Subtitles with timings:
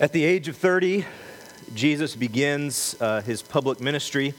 [0.00, 1.04] At the age of 30,
[1.74, 4.32] Jesus begins uh, his public ministry.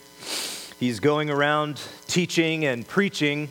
[0.79, 3.49] He's going around teaching and preaching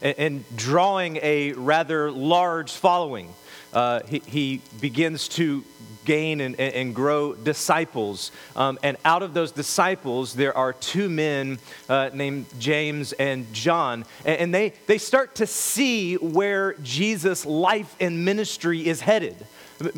[0.00, 3.34] and, and drawing a rather large following.
[3.72, 5.64] Uh, he, he, begins to
[6.04, 8.30] gain and, and grow disciples.
[8.54, 11.58] Um, and out of those disciples, there are two men
[11.88, 14.04] uh, named James and John.
[14.24, 19.44] And, and they, they start to see where Jesus' life and ministry is headed.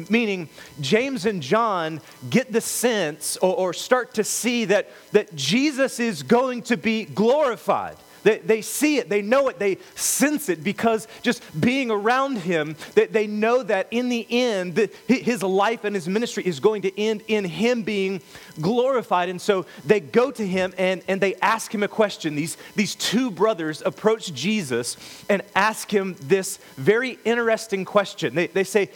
[0.09, 0.49] Meaning,
[0.81, 6.23] James and John get the sense or, or start to see that, that Jesus is
[6.23, 7.97] going to be glorified.
[8.23, 12.77] They, they see it, they know it, they sense it because just being around him,
[12.95, 16.83] they, they know that in the end, the, his life and his ministry is going
[16.83, 18.21] to end in him being
[18.61, 19.29] glorified.
[19.29, 22.35] And so they go to him and, and they ask him a question.
[22.35, 24.97] These, these two brothers approach Jesus
[25.29, 28.35] and ask him this very interesting question.
[28.35, 28.91] They, they say,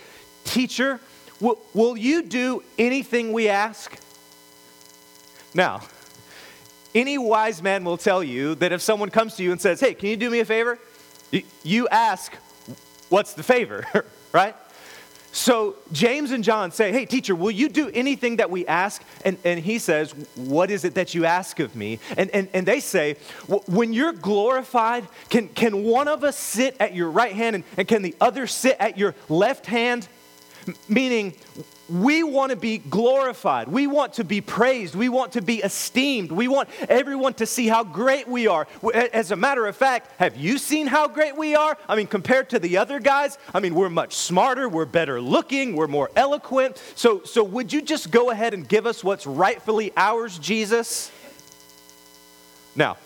[0.45, 1.01] Teacher,
[1.41, 3.98] will, will you do anything we ask?
[5.55, 5.83] Now,
[6.95, 9.95] any wise man will tell you that if someone comes to you and says, Hey,
[9.95, 10.78] can you do me a favor?
[11.62, 12.33] You ask,
[13.09, 13.84] What's the favor?
[14.33, 14.55] right?
[15.33, 19.03] So James and John say, Hey, teacher, will you do anything that we ask?
[19.25, 21.98] And, and he says, What is it that you ask of me?
[22.17, 23.17] And, and, and they say,
[23.67, 27.89] When you're glorified, can, can one of us sit at your right hand and, and
[27.89, 30.06] can the other sit at your left hand?
[30.89, 31.34] Meaning,
[31.89, 33.69] we want to be glorified.
[33.69, 34.95] We want to be praised.
[34.95, 36.33] We want to be esteemed.
[36.33, 38.67] We want everyone to see how great we are.
[38.95, 41.77] As a matter of fact, have you seen how great we are?
[41.87, 45.77] I mean, compared to the other guys, I mean, we're much smarter, we're better looking,
[45.77, 46.83] we're more eloquent.
[46.95, 51.11] So, so would you just go ahead and give us what's rightfully ours, Jesus?
[52.75, 52.97] Now,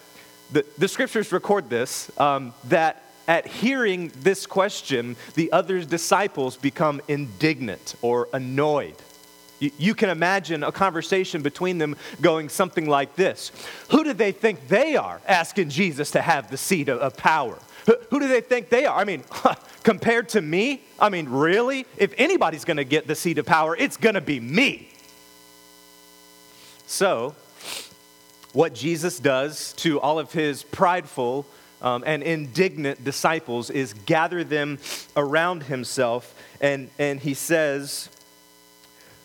[0.53, 7.00] the, the scriptures record this um, that at hearing this question, the other disciples become
[7.06, 8.96] indignant or annoyed.
[9.60, 13.50] You, can imagine a conversation between them going something like this
[13.90, 17.58] Who do they think they are asking Jesus to have the seat of, power?
[18.11, 18.98] Who do they think they are?
[18.98, 19.24] I mean,
[19.83, 21.86] compared to me, I mean, really?
[21.96, 24.90] If anybody's going to get the seat of power, it's going to be me.
[26.86, 27.34] So,
[28.52, 31.46] what Jesus does to all of his prideful,
[31.83, 34.78] um, and indignant disciples is gather them
[35.16, 36.34] around himself.
[36.61, 38.08] And, and he says,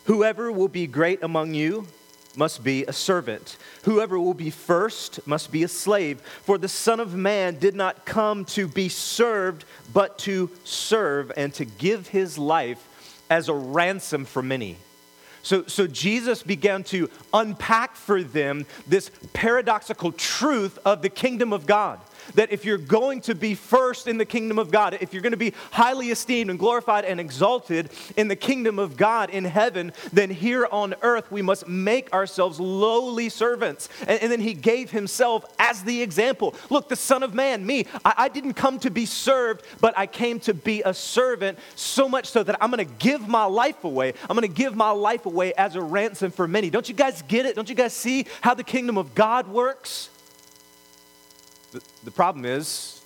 [0.06, 1.88] Whoever will be great among you
[2.36, 3.58] must be a servant.
[3.84, 6.20] Whoever will be first must be a slave.
[6.44, 11.54] For the Son of Man did not come to be served, but to serve and
[11.56, 12.90] to give his life
[13.30, 14.78] as a ransom for many.
[15.44, 21.66] So, so Jesus began to unpack for them this paradoxical truth of the kingdom of
[21.66, 22.00] God
[22.36, 25.32] that if you're going to be first in the kingdom of God, if you're going
[25.32, 29.94] to be highly esteemed and glorified and exalted in the kingdom of God in heaven,
[30.12, 33.90] then here on earth we must make ourselves lowly servants.
[34.08, 36.56] And, and then he gave himself as the example.
[36.70, 40.08] Look, the Son of Man, me, I, I didn't come to be served, but I
[40.08, 43.84] came to be a servant, so much so that I'm going to give my life
[43.84, 44.14] away.
[44.30, 46.70] I'm going to give my life away as a ransom for many.
[46.70, 47.56] Don't you guys get it?
[47.56, 50.10] Don't you guys see how the kingdom of God works?
[51.74, 53.02] The, the problem is,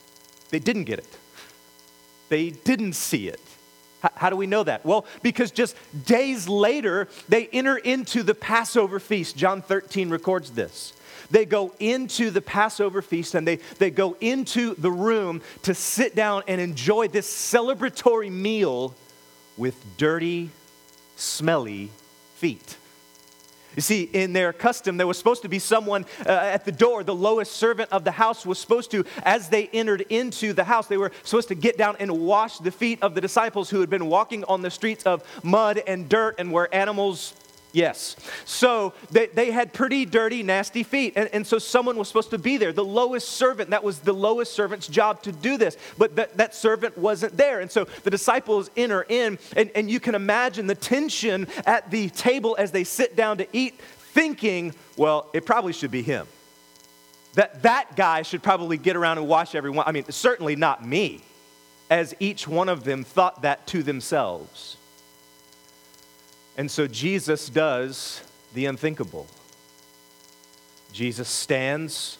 [0.49, 1.17] they didn't get it.
[2.29, 3.41] They didn't see it.
[4.01, 4.85] How, how do we know that?
[4.85, 9.35] Well, because just days later, they enter into the Passover feast.
[9.35, 10.93] John 13 records this.
[11.31, 16.15] They go into the Passover feast and they, they go into the room to sit
[16.15, 18.93] down and enjoy this celebratory meal
[19.57, 20.51] with dirty,
[21.15, 21.89] smelly
[22.35, 22.77] feet.
[23.77, 27.03] You see, in their custom, there was supposed to be someone uh, at the door.
[27.03, 30.87] The lowest servant of the house was supposed to, as they entered into the house,
[30.87, 33.89] they were supposed to get down and wash the feet of the disciples who had
[33.91, 37.35] been walking on the streets of mud and dirt and where animals
[37.77, 38.15] Yes.
[38.45, 41.13] So they, they had pretty dirty, nasty feet.
[41.15, 42.73] And, and so someone was supposed to be there.
[42.73, 45.77] The lowest servant, that was the lowest servant's job to do this.
[45.95, 47.59] But that, that servant wasn't there.
[47.59, 52.09] And so the disciples enter in, and, and you can imagine the tension at the
[52.09, 56.25] table as they sit down to eat, thinking, well, it probably should be him.
[57.35, 59.85] That, that guy should probably get around and wash everyone.
[59.87, 61.21] I mean, certainly not me,
[61.91, 64.77] as each one of them thought that to themselves.
[66.57, 68.21] And so Jesus does
[68.53, 69.27] the unthinkable.
[70.91, 72.17] Jesus stands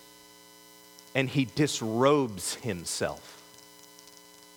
[1.16, 3.42] and he disrobes himself.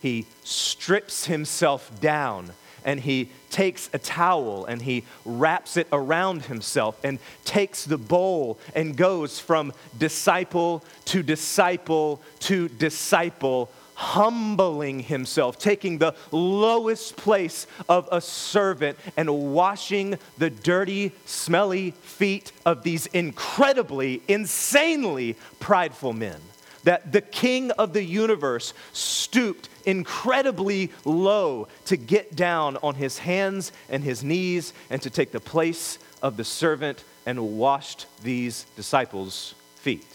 [0.03, 2.53] He strips himself down
[2.85, 8.59] and he takes a towel and he wraps it around himself and takes the bowl
[8.75, 18.09] and goes from disciple to disciple to disciple humbling himself, taking the lowest place of
[18.11, 26.41] a servant and washing the dirty, smelly feet of these incredibly, insanely prideful men.
[26.85, 33.71] That the king of the universe stooped incredibly low to get down on his hands
[33.91, 39.55] and his knees and to take the place of the servant and washed these disciples'
[39.77, 40.07] feet.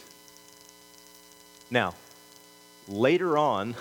[1.70, 1.94] Now,
[2.88, 3.76] later on,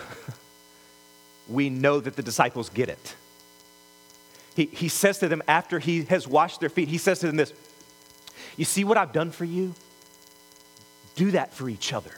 [1.48, 3.14] we know that the disciples get it.
[4.54, 7.36] He, he says to them after he has washed their feet, he says to them
[7.36, 7.52] this
[8.56, 9.74] You see what I've done for you?
[11.16, 12.12] Do that for each other.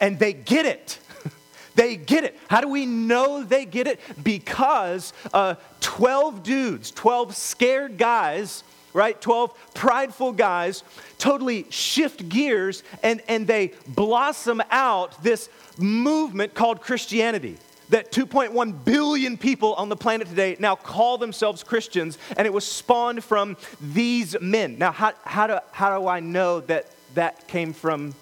[0.00, 0.98] And they get it.
[1.76, 2.36] They get it.
[2.48, 4.00] How do we know they get it?
[4.22, 9.20] Because uh, 12 dudes, 12 scared guys, right?
[9.20, 10.82] 12 prideful guys
[11.18, 15.48] totally shift gears and, and they blossom out this
[15.78, 17.56] movement called Christianity.
[17.90, 22.64] That 2.1 billion people on the planet today now call themselves Christians, and it was
[22.64, 24.78] spawned from these men.
[24.78, 28.14] Now, how, how, do, how do I know that that came from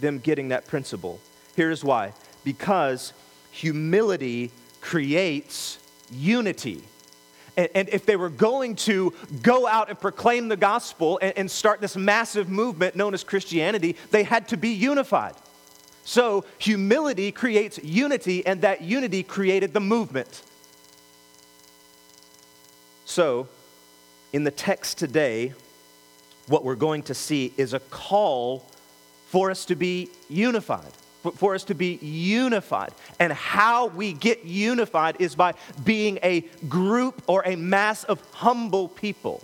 [0.00, 1.20] them getting that principle?
[1.54, 2.12] Here's why
[2.44, 3.12] because
[3.52, 4.50] humility
[4.80, 5.78] creates
[6.10, 6.82] unity.
[7.56, 9.12] And, and, if they were going to
[9.42, 13.96] go out and proclaim the gospel and, and start this massive movement known as Christianity,
[14.10, 15.34] they had to be unified.
[16.04, 20.42] So, humility creates unity, and that unity created the movement.
[23.04, 23.48] So,
[24.32, 25.52] in the text today,
[26.48, 28.64] what we're going to see is a call
[29.26, 30.92] for us to be unified
[31.36, 32.92] for us to be unified.
[33.18, 35.54] And how we get unified is by
[35.84, 39.42] being a group or a mass of humble people.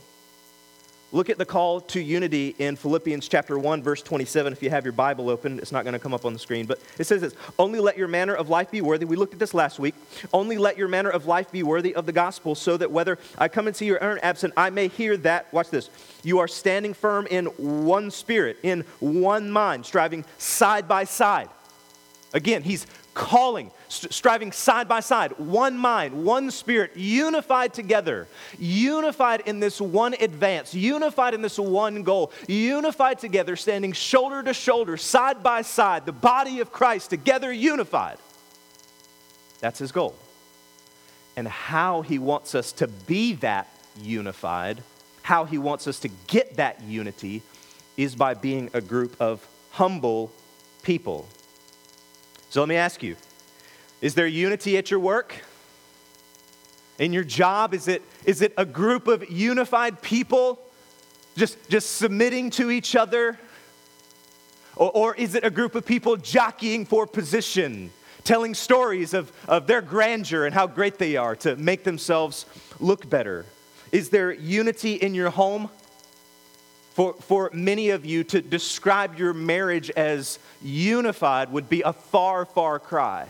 [1.11, 4.85] Look at the call to unity in Philippians chapter 1 verse 27 if you have
[4.85, 5.59] your Bible open.
[5.59, 7.97] It's not going to come up on the screen, but it says this, "Only let
[7.97, 9.95] your manner of life be worthy." We looked at this last week.
[10.35, 13.49] "Only let your manner of life be worthy of the gospel, so that whether I
[13.49, 15.89] come and see you or am absent, I may hear that watch this.
[16.25, 21.49] You are standing firm in one spirit, in one mind, striving side by side
[22.33, 28.29] Again, he's calling, st- striving side by side, one mind, one spirit, unified together,
[28.59, 34.53] unified in this one advance, unified in this one goal, unified together, standing shoulder to
[34.53, 38.19] shoulder, side by side, the body of Christ together, unified.
[39.61, 40.15] That's his goal.
[41.37, 43.69] And how he wants us to be that
[44.01, 44.83] unified,
[45.23, 47.43] how he wants us to get that unity,
[47.97, 50.31] is by being a group of humble
[50.83, 51.27] people
[52.50, 53.17] so let me ask you
[54.00, 55.35] is there unity at your work?
[56.99, 57.75] In your job?
[57.75, 60.59] Is it, is it a group of unified people
[61.37, 63.39] just, just submitting to each other?
[64.77, 67.91] Or, or is it a group of people jockeying for position,
[68.25, 72.47] telling stories of, of their grandeur and how great they are to make themselves
[72.81, 73.47] look better?
[73.93, 75.71] Is there unity in your home?
[76.99, 82.45] For, for many of you, to describe your marriage as unified would be a far,
[82.45, 83.29] far cry.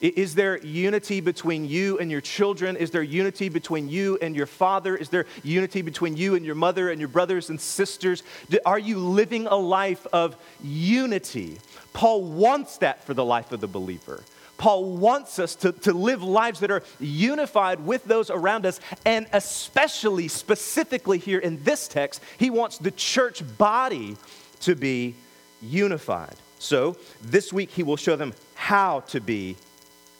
[0.00, 2.76] Is there unity between you and your children?
[2.76, 4.94] Is there unity between you and your father?
[4.94, 8.22] Is there unity between you and your mother and your brothers and sisters?
[8.66, 11.58] Are you living a life of unity?
[11.94, 14.22] Paul wants that for the life of the believer.
[14.58, 19.26] Paul wants us to, to live lives that are unified with those around us, and
[19.32, 24.16] especially, specifically here in this text, he wants the church body
[24.60, 25.14] to be
[25.60, 26.36] unified.
[26.58, 29.56] So this week he will show them how to be,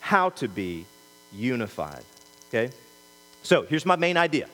[0.07, 0.87] how to be
[1.33, 2.05] unified.
[2.49, 2.73] Okay?
[3.43, 4.47] So here's my main idea.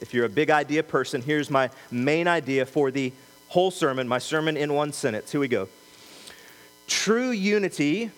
[0.00, 3.12] If you're a big idea person, here's my main idea for the
[3.46, 5.30] whole sermon, my sermon in one sentence.
[5.30, 5.68] Here we go.
[6.88, 8.10] True unity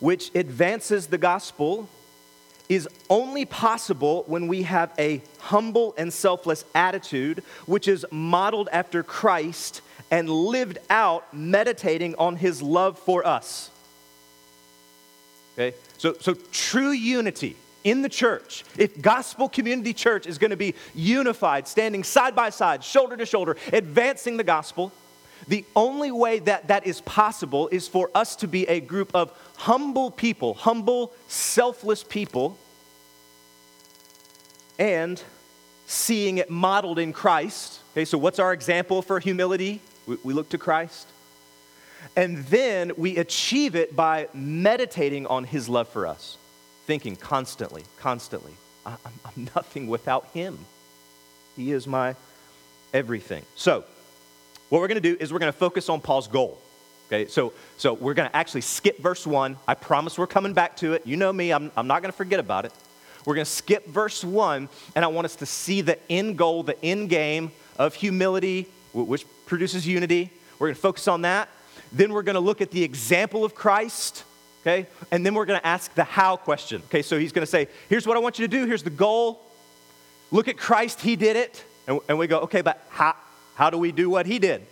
[0.00, 1.90] which advances the gospel
[2.70, 9.02] is only possible when we have a humble and selfless attitude, which is modeled after
[9.02, 13.68] Christ and lived out meditating on his love for us.
[15.54, 15.76] Okay?
[15.98, 20.74] So, so true unity in the church, if gospel community church is going to be
[20.94, 24.90] unified, standing side by side, shoulder to shoulder, advancing the gospel,
[25.46, 29.30] the only way that that is possible is for us to be a group of
[29.56, 32.56] humble people, humble, selfless people,
[34.78, 35.22] and
[35.86, 37.80] seeing it modeled in Christ.
[37.92, 39.80] Okay, so what's our example for humility?
[40.06, 41.06] We, we look to Christ.
[42.16, 46.38] And then we achieve it by meditating on his love for us,
[46.86, 48.52] thinking constantly, constantly,
[48.86, 50.58] I'm, I'm nothing without him.
[51.56, 52.14] He is my
[52.92, 53.44] everything.
[53.54, 53.84] So,
[54.68, 56.58] what we're going to do is we're going to focus on Paul's goal.
[57.08, 59.56] Okay, so, so we're going to actually skip verse 1.
[59.68, 61.06] I promise we're coming back to it.
[61.06, 62.72] You know me, I'm, I'm not going to forget about it.
[63.26, 66.62] We're going to skip verse 1, and I want us to see the end goal,
[66.62, 70.30] the end game of humility, which produces unity.
[70.58, 71.48] We're going to focus on that.
[71.94, 74.24] Then we're going to look at the example of Christ,
[74.62, 74.86] okay?
[75.10, 76.82] And then we're going to ask the how question.
[76.86, 78.90] Okay, so he's going to say, Here's what I want you to do, here's the
[78.90, 79.40] goal.
[80.30, 81.64] Look at Christ, he did it.
[81.86, 83.14] And, and we go, Okay, but how,
[83.54, 84.66] how do we do what he did?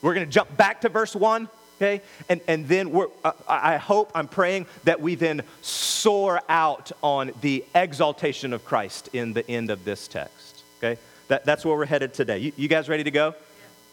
[0.00, 2.02] We're going to jump back to verse 1 okay?
[2.28, 7.32] And, and then we're, uh, I hope, I'm praying that we then soar out on
[7.40, 11.00] the exaltation of Christ in the end of this text, okay?
[11.28, 12.38] That, that's where we're headed today.
[12.38, 13.34] You, you guys ready to go?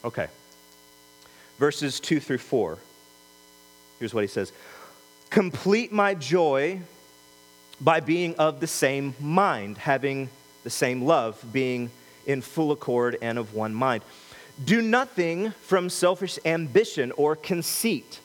[0.04, 0.28] Okay.
[1.62, 2.80] Verses 2 through 4.
[4.00, 4.52] Here's what he says
[5.30, 6.80] Complete my joy
[7.80, 10.28] by being of the same mind, having
[10.64, 11.92] the same love, being
[12.26, 14.02] in full accord and of one mind.
[14.66, 18.22] Do nothing from selfish ambition or conceit,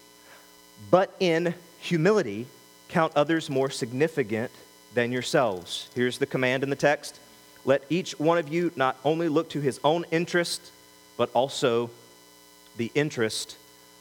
[0.90, 2.47] but in humility
[2.88, 4.50] count others more significant
[4.95, 5.90] than yourselves.
[5.95, 7.21] Here's the command in the text
[7.66, 10.71] let each one of you not only look to his own interest,
[11.19, 11.90] but also
[12.76, 13.56] the interest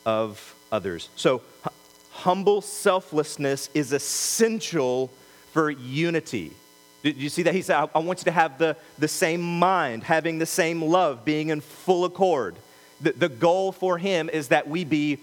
[0.05, 1.10] of others.
[1.15, 1.41] So,
[2.12, 5.12] humble selflessness is essential
[5.51, 6.51] for unity.
[7.03, 7.53] Did you see that?
[7.53, 11.24] He said, I want you to have the, the same mind, having the same love,
[11.24, 12.55] being in full accord.
[13.01, 15.20] The, the goal for him is that we be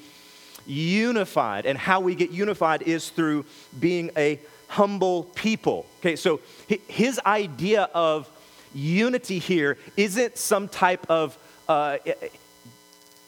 [0.64, 1.66] unified.
[1.66, 3.47] And how we get unified is through
[3.80, 5.87] being a humble people.
[5.99, 6.40] Okay, so
[6.88, 8.30] his idea of
[8.75, 11.37] unity here isn't some type of
[11.68, 11.99] uh,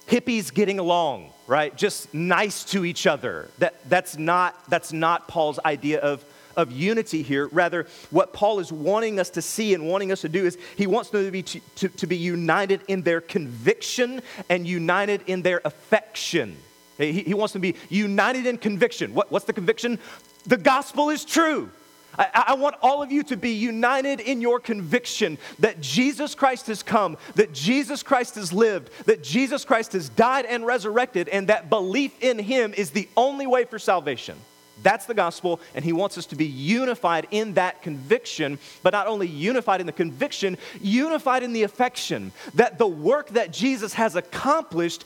[0.08, 1.74] hippies getting along, right?
[1.76, 3.48] Just nice to each other.
[3.58, 6.24] That, that's, not, that's not Paul's idea of
[6.56, 7.48] of unity here.
[7.48, 10.86] Rather, what Paul is wanting us to see and wanting us to do is he
[10.86, 15.60] wants them to be, to, to, be united in their conviction and united in their
[15.64, 16.56] affection.
[16.98, 19.14] He, he, wants them to be united in conviction.
[19.14, 19.98] What, what's the conviction?
[20.46, 21.70] The gospel is true.
[22.18, 26.66] I, I, want all of you to be united in your conviction that Jesus Christ
[26.68, 31.48] has come, that Jesus Christ has lived, that Jesus Christ has died and resurrected, and
[31.48, 34.36] that belief in him is the only way for salvation.
[34.82, 39.06] That's the gospel, and he wants us to be unified in that conviction, but not
[39.06, 42.32] only unified in the conviction, unified in the affection.
[42.54, 45.04] That the work that Jesus has accomplished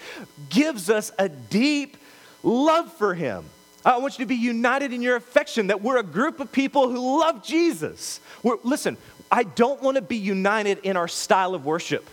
[0.48, 1.96] gives us a deep
[2.42, 3.44] love for him.
[3.88, 6.90] I want you to be united in your affection, that we're a group of people
[6.90, 8.20] who love Jesus.
[8.42, 8.96] We're, listen,
[9.30, 12.06] I don't want to be united in our style of worship.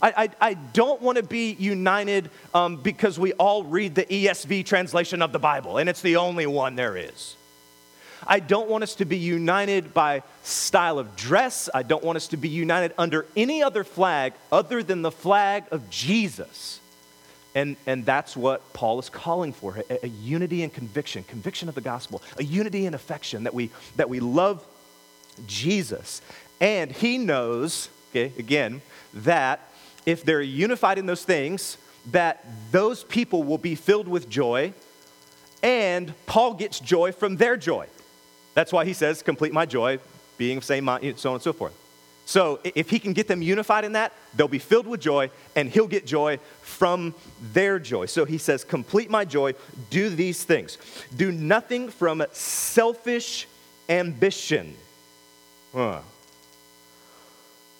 [0.00, 4.64] I, I, I don't want to be united um, because we all read the ESV
[4.64, 7.36] translation of the Bible, and it's the only one there is.
[8.24, 11.68] I don't want us to be united by style of dress.
[11.74, 15.64] I don't want us to be united under any other flag other than the flag
[15.72, 16.78] of Jesus.
[17.54, 21.74] And, and that's what Paul is calling for a, a unity and conviction, conviction of
[21.74, 24.64] the gospel, a unity and affection that we, that we love
[25.46, 26.22] Jesus.
[26.60, 28.80] And he knows, okay, again,
[29.12, 29.60] that
[30.06, 31.76] if they're unified in those things,
[32.10, 34.72] that those people will be filled with joy,
[35.62, 37.86] and Paul gets joy from their joy.
[38.54, 39.98] That's why he says, Complete my joy,
[40.36, 41.74] being of same mind, so on and so forth.
[42.24, 45.68] So if he can get them unified in that, they'll be filled with joy, and
[45.68, 47.14] he'll get joy from
[47.52, 48.06] their joy.
[48.06, 49.54] So he says, Complete my joy,
[49.90, 50.78] do these things.
[51.14, 53.48] Do nothing from selfish
[53.88, 54.74] ambition.
[55.74, 56.00] Huh.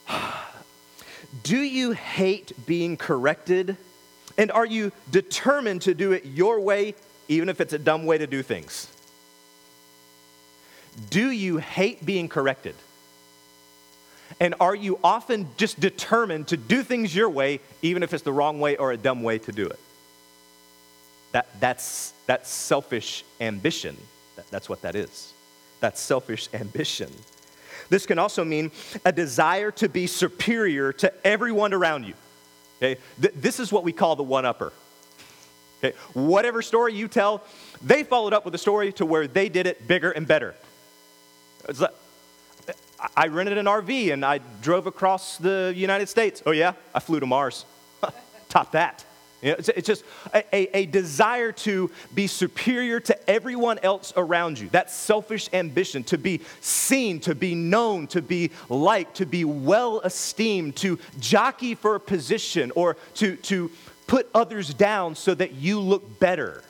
[1.43, 3.79] Do you hate being corrected?
[4.37, 6.95] And are you determined to do it your way,
[7.29, 8.89] even if it's a dumb way to do things?
[11.09, 12.75] Do you hate being corrected?
[14.41, 18.33] And are you often just determined to do things your way, even if it's the
[18.33, 19.79] wrong way or a dumb way to do it?
[21.33, 23.97] That, that's, that's selfish ambition.
[24.37, 25.33] That, that's what that is.
[25.81, 27.11] That's selfish ambition.
[27.89, 28.71] This can also mean
[29.05, 32.15] a desire to be superior to everyone around you.
[32.79, 33.01] Okay?
[33.21, 34.73] Th- this is what we call the one upper.
[35.83, 35.97] Okay?
[36.13, 37.43] Whatever story you tell,
[37.83, 40.55] they followed up with a story to where they did it bigger and better.
[41.79, 41.93] Like,
[43.17, 46.43] I rented an RV and I drove across the United States.
[46.47, 46.75] Oh, yeah?
[46.95, 47.65] I flew to Mars.
[48.49, 49.05] Top that.
[49.43, 54.61] You know, it's, just a, a, a, desire to be superior to everyone else around
[54.61, 54.69] you.
[54.69, 60.01] That selfish ambition to be seen, to be known, to be liked, to be well
[60.01, 63.73] esteemed, to jockey for a position, or to, to
[64.07, 66.63] put others down so that you look better.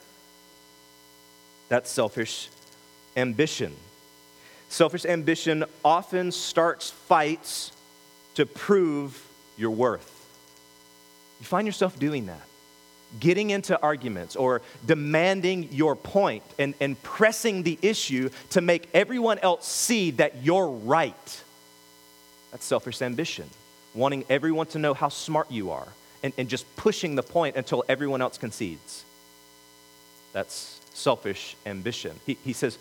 [1.69, 2.49] That's selfish
[3.19, 3.75] ambition.
[4.73, 7.73] Selfish ambition often starts fights
[8.37, 9.23] to prove
[9.59, 10.11] your worth.
[11.41, 12.41] You find yourself doing that.
[13.21, 19.39] getting into arguments or demanding your point and, and pressing the issue to make everyone
[19.41, 21.43] else see that you're right.
[22.51, 23.49] That's selfish ambition,
[23.95, 25.89] wanting everyone to know how smart you are
[26.23, 29.05] and, and just pushing the point until everyone else concedes.
[30.33, 32.19] That's selfish ambition.
[32.27, 32.79] He, he says,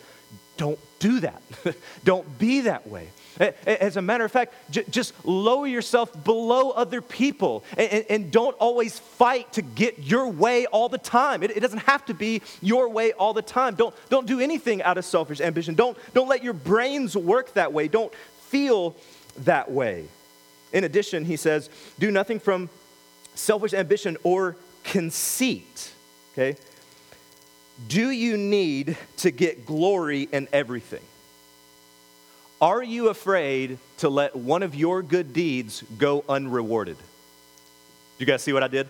[0.56, 1.42] don't do that.
[2.04, 3.08] don't be that way.
[3.66, 8.54] As a matter of fact, j- just lower yourself below other people and, and, don't
[8.58, 11.42] always fight to get your way all the time.
[11.42, 13.74] It, it, doesn't have to be your way all the time.
[13.74, 15.74] Don't, don't do anything out of selfish ambition.
[15.74, 17.88] Don't, don't let your brains work that way.
[17.88, 18.14] Don't
[18.50, 18.94] feel
[19.38, 20.06] that way.
[20.72, 22.68] In addition, he says, do nothing from
[23.34, 25.90] selfish ambition or conceit.
[26.32, 26.56] Okay?
[27.88, 31.02] Do you need to get glory in everything?
[32.60, 36.96] Are you afraid to let one of your good deeds go unrewarded?
[36.96, 37.04] Do
[38.18, 38.88] you guys see what I did?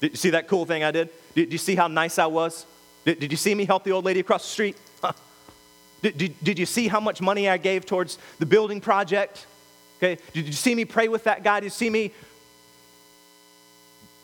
[0.00, 1.08] Did you see that cool thing I did?
[1.34, 2.66] Did, you see how nice I was?
[3.04, 4.76] Did, did, you see me help the old lady across the street?
[6.02, 9.46] Did, did, did you see how much money I gave towards the building project?
[9.98, 11.60] Okay, did you see me pray with that guy?
[11.60, 12.12] Did you see me?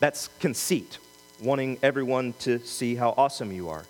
[0.01, 0.97] That's conceit,
[1.41, 3.83] wanting everyone to see how awesome you are.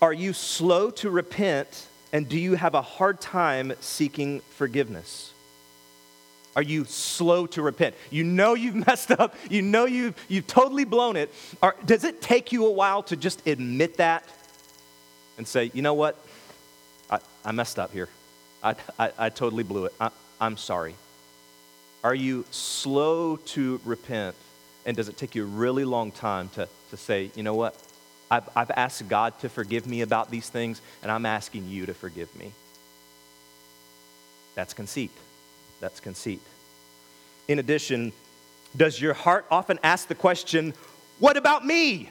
[0.00, 5.32] Are you slow to repent and do you have a hard time seeking forgiveness?
[6.56, 7.96] Are you slow to repent?
[8.10, 9.34] You know you've messed up.
[9.50, 11.32] You know you've, you've totally blown it.
[11.62, 14.24] Or does it take you a while to just admit that
[15.38, 16.16] and say, you know what?
[17.10, 18.08] I, I messed up here.
[18.62, 19.94] I, I, I totally blew it.
[20.00, 20.10] I,
[20.40, 20.94] I'm sorry.
[22.04, 24.36] Are you slow to repent?
[24.86, 27.76] And does it take you a really long time to, to say, you know what?
[28.30, 31.94] I've, I've asked God to forgive me about these things, and I'm asking you to
[31.94, 32.52] forgive me.
[34.54, 35.10] That's conceit.
[35.80, 36.40] That's conceit.
[37.48, 38.12] In addition,
[38.76, 40.74] does your heart often ask the question,
[41.18, 42.10] What about me?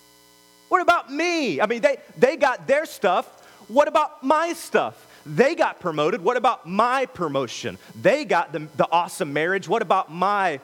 [0.68, 1.60] what about me?
[1.60, 3.26] I mean, they, they got their stuff.
[3.68, 5.06] What about my stuff?
[5.26, 6.22] They got promoted.
[6.22, 7.78] What about my promotion?
[8.00, 9.68] They got the, the awesome marriage.
[9.68, 10.60] What about my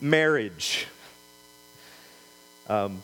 [0.00, 0.86] marriage?
[2.68, 3.02] Um,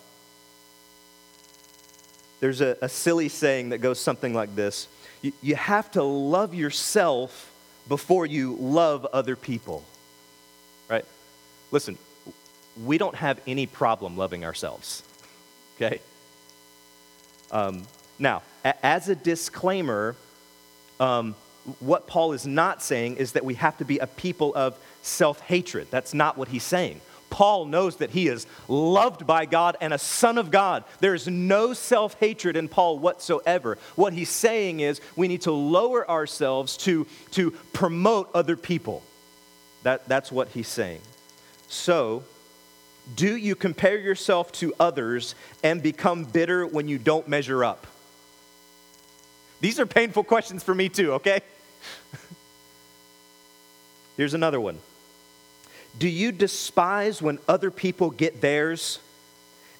[2.40, 4.88] there's a, a silly saying that goes something like this
[5.22, 7.50] you, you have to love yourself
[7.88, 9.82] before you love other people.
[10.88, 11.06] Right?
[11.70, 11.96] Listen,
[12.84, 15.02] we don't have any problem loving ourselves.
[15.76, 16.00] Okay?
[17.50, 17.86] Um,
[18.18, 20.14] now, a- as a disclaimer,
[21.00, 21.34] um,
[21.80, 25.40] what Paul is not saying is that we have to be a people of self
[25.40, 25.88] hatred.
[25.90, 27.00] That's not what he's saying.
[27.34, 30.84] Paul knows that he is loved by God and a son of God.
[31.00, 33.76] There is no self hatred in Paul whatsoever.
[33.96, 39.02] What he's saying is we need to lower ourselves to, to promote other people.
[39.82, 41.00] That, that's what he's saying.
[41.66, 42.22] So,
[43.16, 47.84] do you compare yourself to others and become bitter when you don't measure up?
[49.60, 51.40] These are painful questions for me, too, okay?
[54.16, 54.78] Here's another one.
[55.98, 58.98] Do you despise when other people get theirs?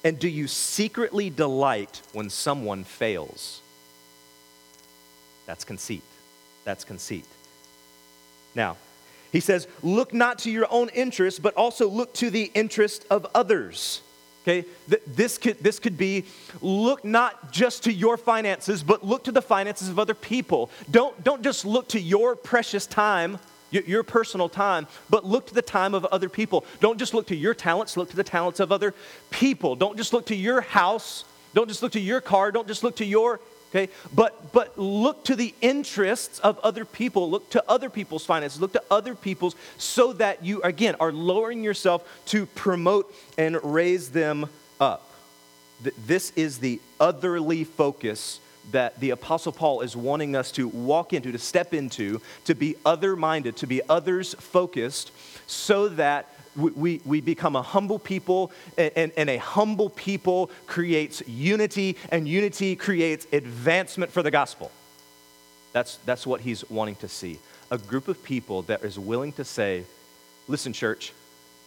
[0.04, 3.60] And do you secretly delight when someone fails?
[5.46, 6.02] That's conceit.
[6.64, 7.26] That's conceit.
[8.54, 8.76] Now,
[9.32, 13.26] he says, look not to your own interest, but also look to the interest of
[13.34, 14.00] others.
[14.42, 14.66] Okay,
[15.06, 16.24] this could, this could be
[16.60, 20.70] look not just to your finances, but look to the finances of other people.
[20.90, 23.38] Don't, don't just look to your precious time
[23.82, 26.64] your personal time, but look to the time of other people.
[26.80, 28.94] Don't just look to your talents, look to the talents of other
[29.30, 29.76] people.
[29.76, 32.96] Don't just look to your house, don't just look to your car, don't just look
[32.96, 33.40] to your
[33.74, 33.92] okay?
[34.14, 37.30] But but look to the interests of other people.
[37.30, 38.60] Look to other people's finances.
[38.60, 44.10] Look to other people's so that you again are lowering yourself to promote and raise
[44.10, 44.48] them
[44.80, 45.10] up.
[46.06, 48.40] This is the otherly focus
[48.72, 52.76] that the Apostle Paul is wanting us to walk into, to step into, to be
[52.84, 55.12] other minded, to be others focused,
[55.46, 61.22] so that we, we, we, become a humble people, and, and a humble people creates
[61.26, 64.70] unity, and unity creates advancement for the gospel.
[65.72, 67.38] That's, that's what he's wanting to see.
[67.70, 69.84] A group of people that is willing to say,
[70.46, 71.12] listen, church,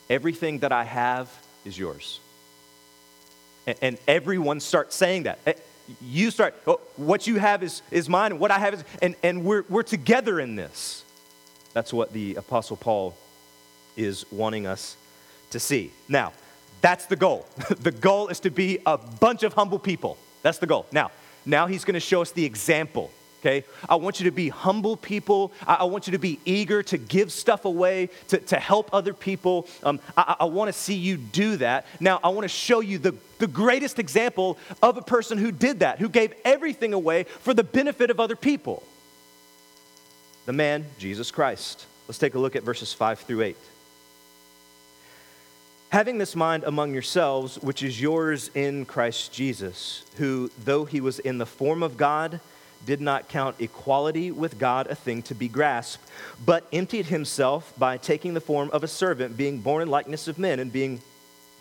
[0.09, 1.29] everything that I have
[1.65, 2.21] is yours.
[3.65, 5.39] And, and everyone starts saying that
[6.01, 9.15] you start, oh, what you have is, is mine, and what I have is, and,
[9.23, 11.03] and we're, we're together in this.
[11.73, 13.15] That's what the Apostle Paul
[13.95, 14.97] is wanting us
[15.51, 15.91] to see.
[16.07, 16.33] Now,
[16.81, 17.45] that's the goal.
[17.79, 20.17] the goal is to be a bunch of humble people.
[20.41, 20.85] That's the goal.
[20.91, 21.11] Now,
[21.45, 23.11] now he's going to show us the example.
[23.41, 23.65] Okay?
[23.87, 25.51] I want you to be humble people.
[25.65, 29.13] I, I want you to be eager to give stuff away, to, to help other
[29.13, 29.67] people.
[29.83, 31.85] Um, I, I want to see you do that.
[31.99, 35.79] Now, I want to show you the, the greatest example of a person who did
[35.79, 38.83] that, who gave everything away for the benefit of other people.
[40.45, 41.85] The man, Jesus Christ.
[42.07, 43.57] Let's take a look at verses 5 through 8.
[45.89, 51.19] Having this mind among yourselves, which is yours in Christ Jesus, who, though he was
[51.19, 52.41] in the form of God,
[52.85, 56.07] did not count equality with God a thing to be grasped,
[56.45, 60.39] but emptied himself by taking the form of a servant, being born in likeness of
[60.39, 61.01] men, and being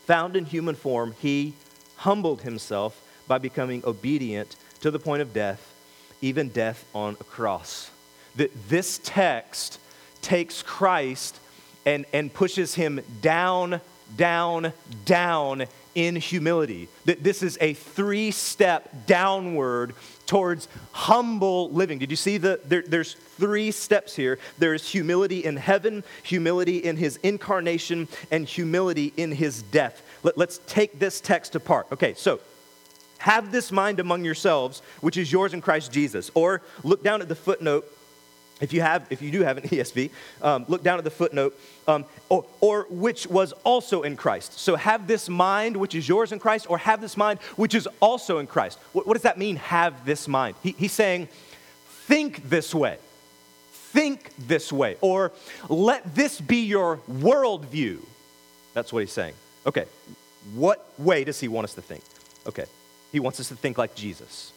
[0.06, 1.54] found in human form, he
[1.96, 5.74] humbled himself by becoming obedient to the point of death,
[6.20, 7.90] even death on a cross.
[8.36, 9.80] That this text
[10.22, 11.40] takes Christ
[11.84, 13.80] and, and pushes him down,
[14.16, 14.72] down,
[15.04, 15.66] down
[15.96, 16.88] in humility.
[17.06, 19.94] That this is a three step downward
[20.26, 21.98] towards humble living.
[21.98, 24.38] Did you see the there, there's three steps here?
[24.58, 30.02] There's humility in heaven, humility in his incarnation, and humility in his death.
[30.22, 31.86] Let, let's take this text apart.
[31.90, 32.40] Okay, so
[33.18, 36.30] have this mind among yourselves, which is yours in Christ Jesus.
[36.34, 37.90] Or look down at the footnote
[38.60, 40.10] if you have, if you do have an ESV,
[40.42, 44.58] um, look down at the footnote, um, or, or, which was also in Christ.
[44.58, 47.88] So have this mind which is yours in Christ, or have this mind which is
[48.00, 48.78] also in Christ.
[48.92, 49.56] What, what does that mean?
[49.56, 50.56] Have this mind.
[50.62, 51.28] He, he's saying,
[52.06, 52.98] think this way,
[53.72, 55.32] think this way, or
[55.68, 57.98] let this be your worldview.
[58.72, 59.34] That's what he's saying.
[59.66, 59.84] Okay,
[60.54, 62.02] what way does he want us to think?
[62.46, 62.66] Okay,
[63.12, 64.52] he wants us to think like Jesus.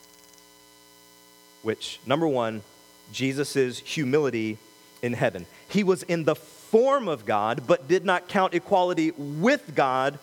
[1.63, 2.62] Which, number one,
[3.11, 4.57] Jesus' humility
[5.01, 5.45] in heaven.
[5.67, 10.19] He was in the form of God, but did not count equality with God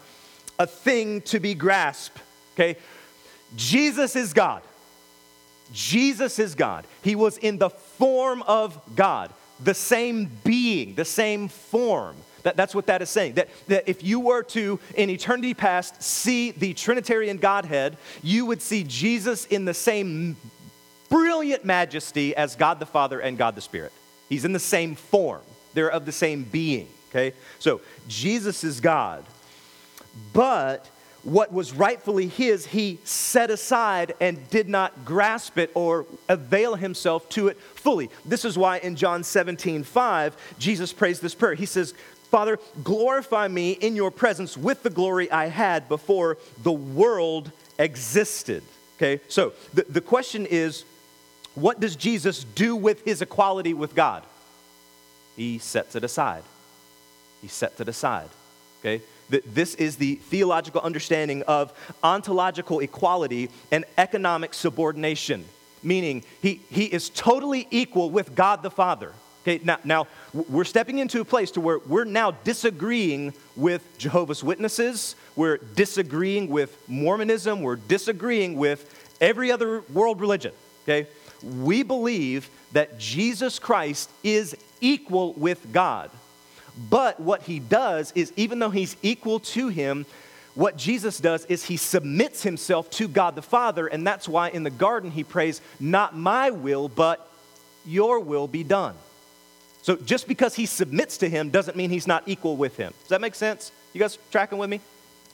[0.58, 2.20] a thing to be grasped.
[2.54, 2.76] Okay?
[3.56, 4.62] Jesus is God.
[5.72, 6.86] Jesus is God.
[7.02, 12.16] He was in the form of God, the same being, the same form.
[12.44, 13.34] That, that's what that is saying.
[13.34, 18.62] That, that if you were to, in eternity past, see the Trinitarian Godhead, you would
[18.62, 20.36] see Jesus in the same
[21.08, 23.92] brilliant majesty as God the Father and God the Spirit.
[24.28, 25.42] He's in the same form,
[25.74, 27.34] they're of the same being, okay?
[27.58, 29.24] So Jesus is God,
[30.32, 30.88] but
[31.26, 37.28] what was rightfully his, he set aside and did not grasp it or avail himself
[37.30, 38.10] to it fully.
[38.24, 41.54] This is why in John 17, 5, Jesus prays this prayer.
[41.54, 41.94] He says,
[42.30, 48.62] Father, glorify me in your presence with the glory I had before the world existed.
[48.96, 50.84] Okay, so the, the question is
[51.56, 54.22] what does Jesus do with his equality with God?
[55.36, 56.42] He sets it aside.
[57.42, 58.28] He sets it aside.
[58.80, 59.02] Okay?
[59.28, 65.44] This is the theological understanding of ontological equality and economic subordination,
[65.82, 69.12] meaning he, he is totally equal with God the Father.
[69.42, 74.42] Okay, now, now we're stepping into a place to where we're now disagreeing with Jehovah's
[74.42, 80.52] Witnesses, we're disagreeing with Mormonism, we're disagreeing with every other world religion.
[80.84, 81.08] Okay?
[81.42, 86.10] We believe that Jesus Christ is equal with God.
[86.90, 90.04] But what he does is, even though he's equal to him,
[90.54, 94.62] what Jesus does is he submits himself to God the Father, and that's why in
[94.62, 97.28] the garden he prays, Not my will, but
[97.86, 98.94] your will be done.
[99.82, 102.92] So just because he submits to him doesn't mean he's not equal with him.
[103.02, 103.70] Does that make sense?
[103.92, 104.80] You guys tracking with me?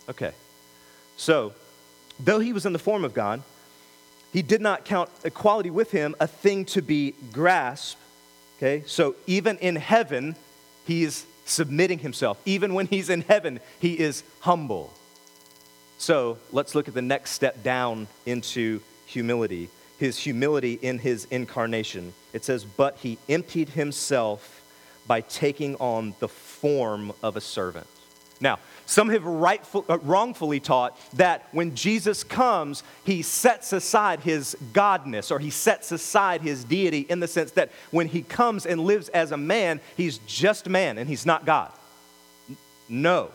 [0.09, 0.33] Okay.
[1.17, 1.53] So,
[2.21, 3.43] though he was in the form of God,
[4.33, 8.01] he did not count equality with him a thing to be grasped.
[8.59, 10.37] Okay, so even in heaven,
[10.87, 12.39] he is submitting himself.
[12.45, 14.93] Even when he's in heaven, he is humble.
[15.99, 19.69] So let's look at the next step down into humility
[20.03, 22.13] his humility in his incarnation.
[22.33, 24.61] It says, But he emptied himself
[25.07, 27.87] by taking on the form of a servant.
[28.41, 34.57] Now, some have rightful, uh, wrongfully taught that when Jesus comes, he sets aside his
[34.73, 38.81] godness or he sets aside his deity in the sense that when he comes and
[38.81, 41.73] lives as a man, he's just man and he's not God.
[42.89, 43.31] No.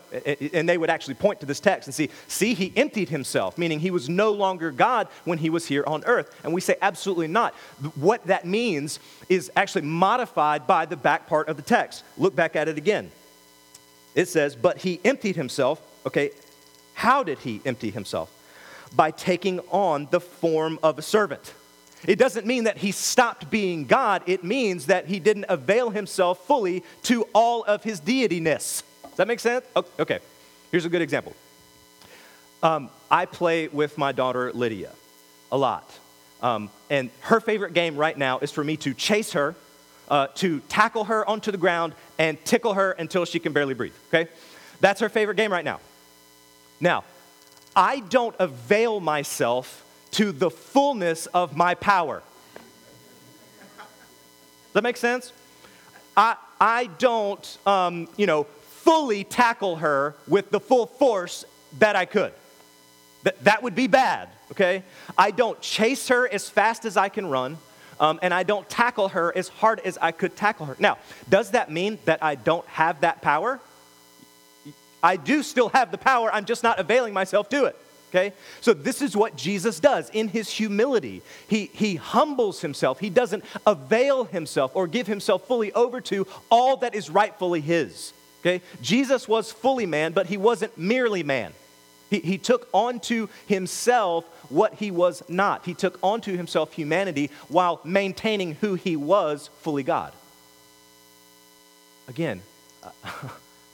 [0.52, 3.80] And they would actually point to this text and see, see, he emptied himself, meaning
[3.80, 6.32] he was no longer God when he was here on earth.
[6.44, 7.54] And we say, absolutely not.
[7.96, 12.04] What that means is actually modified by the back part of the text.
[12.16, 13.10] Look back at it again
[14.14, 15.80] it says, But he emptied himself.
[16.06, 16.30] Okay,
[16.94, 18.30] how did he empty himself?
[18.94, 21.54] By taking on the form of a servant.
[22.06, 26.46] It doesn't mean that he stopped being God, it means that he didn't avail himself
[26.46, 28.82] fully to all of his deityness.
[29.02, 29.64] Does that make sense?
[29.98, 30.20] Okay,
[30.70, 31.34] here's a good example.
[32.62, 34.90] Um, I play with my daughter Lydia
[35.50, 35.88] a lot.
[36.42, 39.54] Um, and her favorite game right now is for me to chase her,
[40.08, 43.94] uh, to tackle her onto the ground, and tickle her until she can barely breathe,
[44.08, 44.30] okay?
[44.80, 45.80] That's her favorite game right now.
[46.80, 47.04] Now,
[47.74, 52.22] I don't avail myself to the fullness of my power.
[53.76, 55.32] Does that make sense?
[56.16, 61.44] I, I don't, um, you know, fully tackle her with the full force
[61.78, 62.32] that I could.
[63.24, 64.82] That, that would be bad, okay?
[65.16, 67.58] I don't chase her as fast as I can run,
[68.00, 70.76] um, and I don't tackle her as hard as I could tackle her.
[70.78, 73.60] Now, does that mean that I don't have that power?
[75.02, 77.76] I do still have the power, I'm just not availing myself to it.
[78.10, 78.32] Okay?
[78.62, 81.22] So, this is what Jesus does in his humility.
[81.46, 82.98] He, he humbles himself.
[83.00, 88.14] He doesn't avail himself or give himself fully over to all that is rightfully his.
[88.40, 88.62] Okay?
[88.80, 91.52] Jesus was fully man, but he wasn't merely man.
[92.10, 95.64] He, he took onto himself what he was not.
[95.64, 100.12] He took onto himself humanity while maintaining who he was fully God.
[102.08, 102.42] Again,
[102.82, 102.90] uh,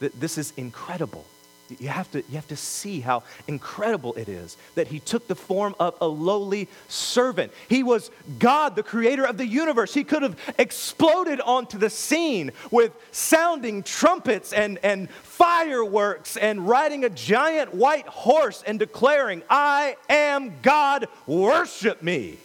[0.01, 1.25] this is incredible.
[1.71, 5.35] You have, to, you have to see how incredible it is that he took the
[5.35, 7.53] form of a lowly servant.
[7.69, 9.95] He was God, the creator of the universe.
[9.95, 17.05] He could have exploded onto the scene with sounding trumpets and, and fireworks and riding
[17.07, 22.39] a giant white horse and declaring, I am God, worship me.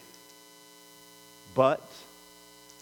[1.54, 1.82] But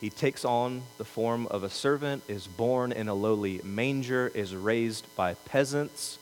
[0.01, 4.55] he takes on the form of a servant, is born in a lowly manger, is
[4.55, 6.19] raised by peasants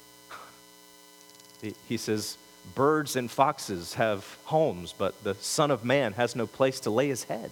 [1.88, 2.38] he says,
[2.74, 7.08] Birds and foxes have homes, but the Son of Man has no place to lay
[7.08, 7.50] his head.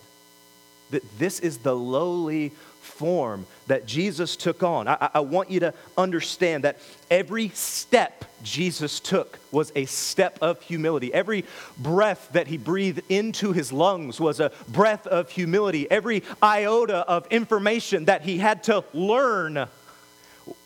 [1.19, 4.87] This is the lowly form that Jesus took on.
[4.87, 6.79] I, I, want you to understand that
[7.11, 11.13] every step Jesus took was a step of humility.
[11.13, 11.45] Every
[11.79, 15.91] breath that he breathed into his lungs was a breath of humility.
[15.91, 19.67] Every iota of information that he had to learn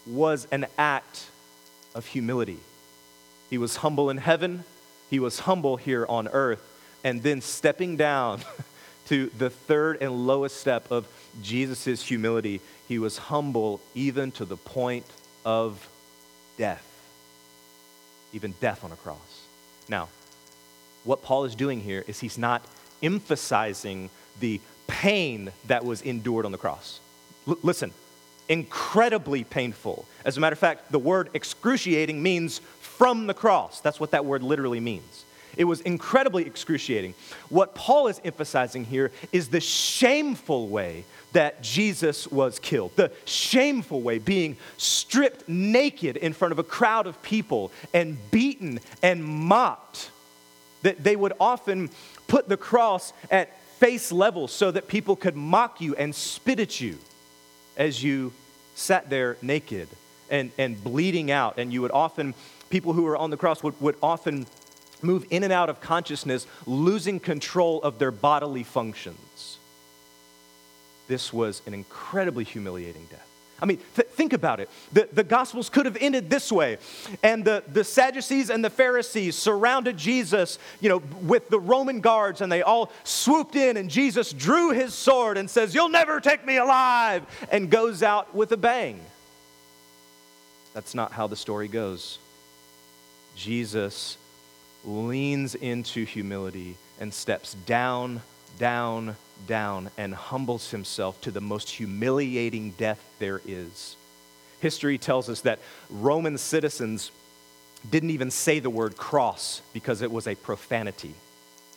[0.06, 1.26] was an act
[1.94, 2.58] of humility.
[3.50, 4.64] He was humble in heaven,
[5.10, 6.62] he was humble here on earth,
[7.02, 8.42] and then stepping down
[9.06, 11.06] to the third and lowest step of
[11.42, 15.06] Jesus' humility, he was humble even to the point
[15.44, 15.88] of
[16.58, 16.84] death,
[18.32, 19.46] even death on a cross.
[19.88, 20.08] Now,
[21.04, 22.62] what Paul is doing here is he's not
[23.02, 27.00] emphasizing the pain that was endured on the cross.
[27.46, 27.92] L- listen,
[28.48, 30.06] incredibly painful.
[30.24, 33.80] As a matter of fact, the word excruciating means from the cross.
[33.80, 35.24] That's what that word literally means.
[35.56, 37.14] It was incredibly excruciating.
[37.48, 42.94] What Paul is emphasizing here is the shameful way that Jesus was killed.
[42.96, 48.80] The shameful way, being stripped naked in front of a crowd of people and beaten
[49.02, 50.10] and mocked.
[50.82, 51.90] That they would often
[52.28, 56.80] put the cross at face level so that people could mock you and spit at
[56.80, 56.98] you
[57.78, 58.32] as you
[58.74, 59.88] sat there naked
[60.28, 61.58] and, and bleeding out.
[61.58, 62.34] And you would often
[62.68, 64.46] people who were on the cross would, would often
[65.00, 69.58] move in and out of consciousness, losing control of their bodily functions.
[71.06, 73.27] This was an incredibly humiliating death.
[73.60, 74.70] I mean, th- think about it.
[74.92, 76.78] The, the Gospels could have ended this way.
[77.22, 82.40] And the, the Sadducees and the Pharisees surrounded Jesus, you know, with the Roman guards,
[82.40, 86.46] and they all swooped in, and Jesus drew his sword and says, You'll never take
[86.46, 89.00] me alive, and goes out with a bang.
[90.74, 92.18] That's not how the story goes.
[93.34, 94.16] Jesus
[94.84, 98.20] leans into humility and steps down,
[98.58, 103.96] down, down, and humbles himself to the most humiliating death there is.
[104.60, 107.10] History tells us that Roman citizens
[107.88, 111.14] didn't even say the word cross because it was a profanity.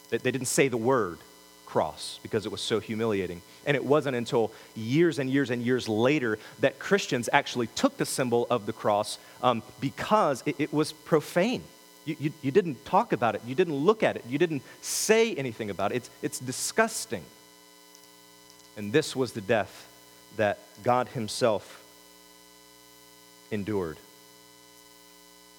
[0.10, 1.19] They didn't say the word
[1.71, 3.41] cross because it was so humiliating.
[3.65, 8.05] And it wasn't until years and years and years later that Christians actually took the
[8.05, 11.63] symbol of the cross um, because it, it, was profane.
[12.05, 15.35] You, you, you, didn't talk about it, you didn't look at it, you didn't say
[15.35, 15.97] anything about it.
[15.97, 17.23] It's, it's disgusting.
[18.75, 19.87] And this was the death
[20.37, 21.83] that God Himself
[23.51, 23.97] endured.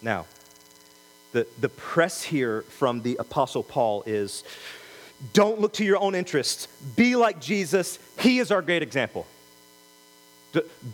[0.01, 0.27] Now,
[1.33, 4.43] the, the press here from the Apostle Paul is
[5.33, 6.67] don't look to your own interests.
[6.97, 7.99] Be like Jesus.
[8.19, 9.27] He is our great example.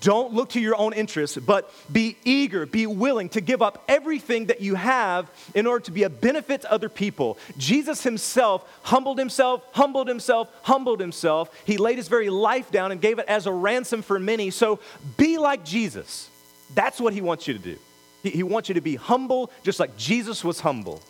[0.01, 4.47] Don't look to your own interests, but be eager, be willing to give up everything
[4.47, 7.39] that you have in order to be a benefit to other people.
[7.57, 11.51] Jesus himself humbled himself, humbled himself, humbled himself.
[11.65, 14.51] He laid his very life down and gave it as a ransom for many.
[14.51, 14.79] So
[15.17, 16.31] be like Jesus.
[16.75, 17.77] That's what he wants you to do.
[18.23, 21.03] He, he wants you to be humble, just like Jesus was humble.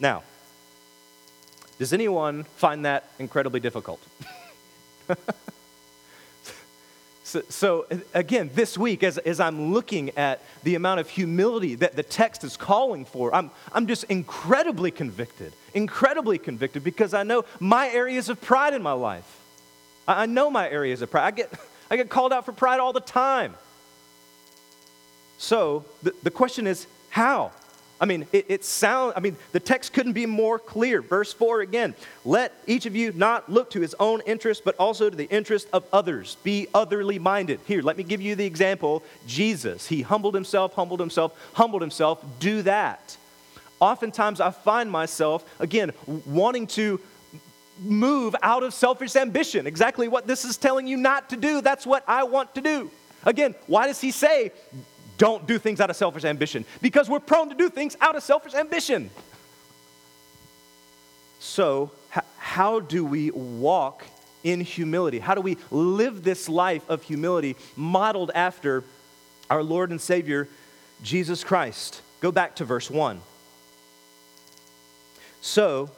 [0.00, 0.22] Now,
[1.78, 4.00] Does anyone find that incredibly difficult?
[7.34, 11.96] so, so, again, this week, as, as I'm looking at the amount of humility that
[11.96, 17.44] the text is calling for, I'm, I'm just incredibly convicted, incredibly convicted because I know
[17.58, 19.40] my areas of pride in my life.
[20.06, 21.26] I, I know my areas of pride.
[21.26, 21.52] I get,
[21.90, 23.56] I get called out for pride all the time.
[25.38, 27.50] So the, the question is, how?
[28.04, 31.00] I mean, it, it sounds, I mean, the text couldn't be more clear.
[31.00, 31.94] Verse 4 again
[32.26, 35.68] let each of you not look to his own interest, but also to the interest
[35.72, 36.36] of others.
[36.42, 37.60] Be otherly minded.
[37.64, 39.86] Here, let me give you the example Jesus.
[39.86, 42.22] He humbled himself, humbled himself, humbled himself.
[42.40, 43.16] Do that.
[43.80, 45.90] Oftentimes, I find myself, again,
[46.26, 47.00] wanting to
[47.80, 49.66] move out of selfish ambition.
[49.66, 51.62] Exactly what this is telling you not to do.
[51.62, 52.90] That's what I want to do.
[53.24, 54.52] Again, why does he say,
[55.18, 58.22] don't do things out of selfish ambition because we're prone to do things out of
[58.22, 59.10] selfish ambition.
[61.38, 61.90] So,
[62.38, 64.04] how do we walk
[64.42, 65.18] in humility?
[65.18, 68.84] How do we live this life of humility modeled after
[69.50, 70.48] our Lord and Savior,
[71.02, 72.00] Jesus Christ?
[72.20, 73.20] Go back to verse 1.
[75.40, 75.90] So,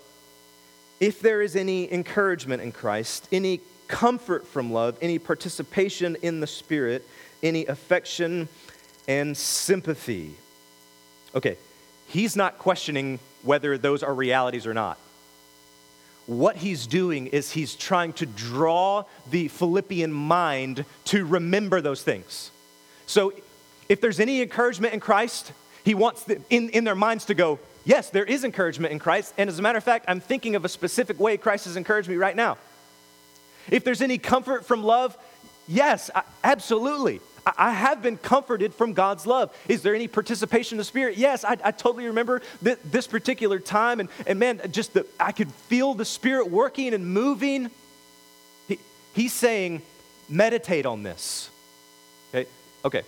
[0.99, 6.47] if there is any encouragement in Christ, any comfort from love, any participation in the
[6.47, 7.07] Spirit,
[7.43, 8.49] any affection,
[9.09, 10.35] and sympathy.
[11.35, 11.57] Okay,
[12.09, 14.99] he's not questioning whether those are realities or not.
[16.27, 22.51] What he's doing is he's trying to draw the Philippian mind to remember those things.
[23.07, 23.33] So
[23.89, 25.53] if there's any encouragement in Christ,
[25.85, 29.35] he wants the, in, in their minds to go, yes, there is encouragement in Christ.
[29.39, 32.09] And as a matter of fact, I'm thinking of a specific way Christ has encouraged
[32.09, 32.59] me right now.
[33.71, 35.17] If there's any comfort from love,
[35.69, 36.11] yes,
[36.43, 37.21] absolutely.
[37.47, 39.57] I have been comforted from God's love.
[39.69, 41.17] Is there any participation in the Spirit?
[41.17, 45.31] Yes, I, I totally remember th- this particular time, and, and man, just the, I
[45.31, 47.71] could feel the Spirit working and moving.
[48.67, 48.81] He,
[49.15, 49.83] he's saying,
[50.29, 51.51] meditate on this.
[52.35, 52.49] Okay?
[52.85, 53.03] Okay.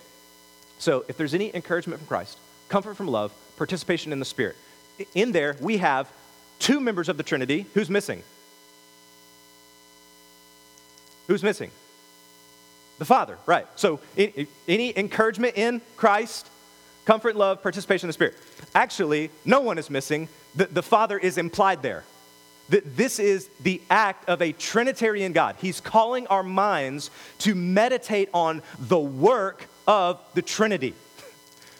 [0.77, 2.37] So if there's any encouragement from Christ,
[2.69, 4.55] comfort from love, participation in the Spirit,
[5.13, 6.09] in there we have
[6.59, 7.65] two members of the Trinity.
[7.73, 8.23] Who's missing?
[11.27, 11.71] Who's missing?
[12.99, 13.65] The Father, right.
[13.75, 13.99] So
[14.67, 16.47] any encouragement in Christ,
[17.05, 18.35] comfort, love, participation in the Spirit.
[18.75, 20.27] Actually, no one is missing.
[20.55, 22.03] The, the Father is implied there.
[22.69, 25.55] That this is the act of a Trinitarian God.
[25.59, 27.09] He's calling our minds
[27.39, 30.93] to meditate on the work of the Trinity.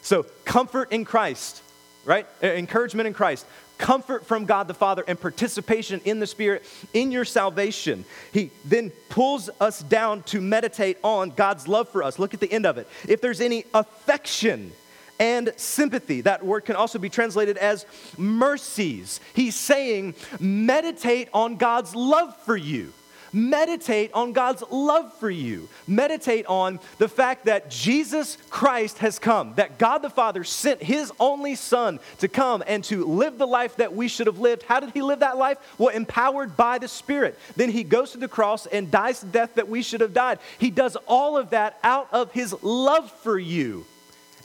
[0.02, 1.62] So, comfort in Christ,
[2.04, 2.26] right?
[2.42, 3.46] Uh, encouragement in Christ,
[3.78, 8.04] comfort from God the Father, and participation in the Spirit in your salvation.
[8.32, 12.18] He then pulls us down to meditate on God's love for us.
[12.18, 12.88] Look at the end of it.
[13.08, 14.72] If there's any affection,
[15.20, 16.22] and sympathy.
[16.22, 17.84] That word can also be translated as
[18.16, 19.20] mercies.
[19.34, 22.94] He's saying, meditate on God's love for you.
[23.32, 25.68] Meditate on God's love for you.
[25.86, 31.12] Meditate on the fact that Jesus Christ has come, that God the Father sent his
[31.20, 34.62] only Son to come and to live the life that we should have lived.
[34.64, 35.58] How did he live that life?
[35.78, 37.38] Well, empowered by the Spirit.
[37.56, 40.38] Then he goes to the cross and dies the death that we should have died.
[40.58, 43.86] He does all of that out of his love for you.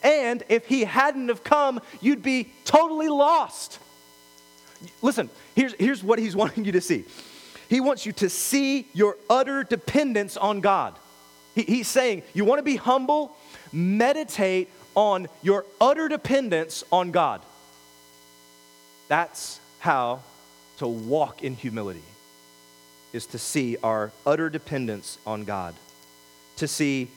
[0.03, 3.79] And if he hadn't have come, you'd be totally lost.
[5.01, 7.05] Listen, here's, here's what he's wanting you to see.
[7.69, 10.95] He wants you to see your utter dependence on God.
[11.55, 13.35] He, he's saying, You want to be humble?
[13.71, 17.41] Meditate on your utter dependence on God.
[19.07, 20.21] That's how
[20.77, 22.03] to walk in humility,
[23.13, 25.75] is to see our utter dependence on God,
[26.57, 27.09] to see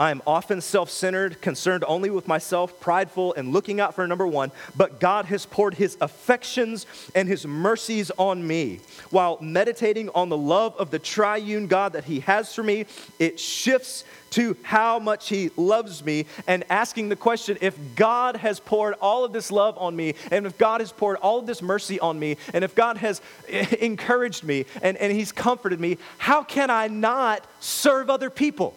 [0.00, 4.26] I am often self centered, concerned only with myself, prideful, and looking out for number
[4.26, 8.80] one, but God has poured his affections and his mercies on me.
[9.10, 12.86] While meditating on the love of the triune God that he has for me,
[13.18, 18.58] it shifts to how much he loves me and asking the question if God has
[18.58, 21.60] poured all of this love on me, and if God has poured all of this
[21.60, 26.42] mercy on me, and if God has encouraged me and, and he's comforted me, how
[26.42, 28.74] can I not serve other people?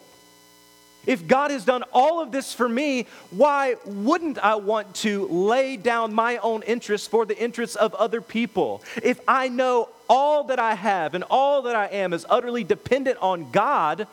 [1.06, 5.76] If God has done all of this for me, why wouldn't I want to lay
[5.76, 8.82] down my own interests for the interests of other people?
[9.02, 13.18] If I know all that I have and all that I am is utterly dependent
[13.22, 14.08] on God,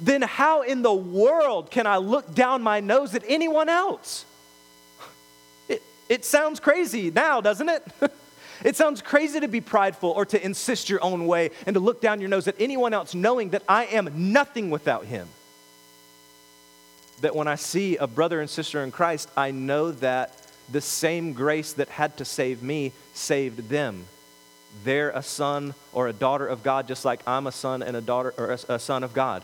[0.00, 4.24] then how in the world can I look down my nose at anyone else?
[5.68, 7.86] It, it sounds crazy now, doesn't it?
[8.62, 12.02] It sounds crazy to be prideful or to insist your own way and to look
[12.02, 15.30] down your nose at anyone else, knowing that I am nothing without him
[17.20, 20.32] that when I see a brother and sister in Christ, I know that
[20.70, 24.06] the same grace that had to save me saved them.
[24.84, 28.00] they're a son or a daughter of God, just like I'm a son and a
[28.00, 29.42] daughter or a, a son of God.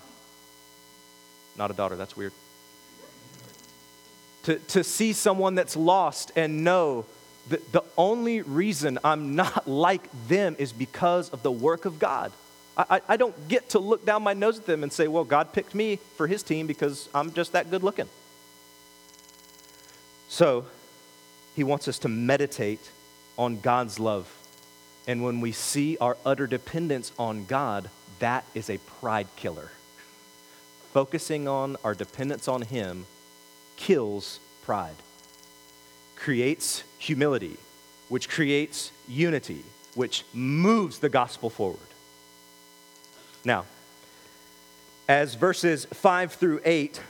[1.56, 2.32] Not a daughter, that's weird.
[4.44, 7.06] To, to see someone that's lost and know
[7.48, 12.30] that the only reason I'm not like them is because of the work of God.
[12.76, 15.52] I, I don't get to look down my nose at them and say, well, God
[15.52, 18.08] picked me for his team because I'm just that good looking.
[20.28, 20.66] So,
[21.54, 22.90] he wants us to meditate
[23.38, 24.30] on God's love.
[25.06, 29.70] And when we see our utter dependence on God, that is a pride killer.
[30.92, 33.06] Focusing on our dependence on Him
[33.76, 34.96] kills pride,
[36.16, 37.56] creates humility,
[38.08, 39.62] which creates unity,
[39.94, 41.78] which moves the gospel forward.
[43.46, 43.64] Now,
[45.08, 47.00] as verses 5 through 8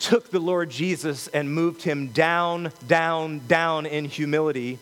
[0.00, 4.80] took the Lord Jesus and moved him down, down, down in humility,